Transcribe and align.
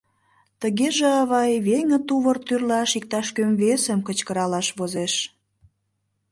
Тыгеже, 0.61 1.07
авай, 1.21 1.51
веҥе 1.67 1.99
тувыр 2.07 2.37
тӱрлаш 2.45 2.91
иктаж-кӧм 2.99 3.51
весым 3.61 3.99
кычкыралаш 4.07 4.67
возеш. 4.77 5.13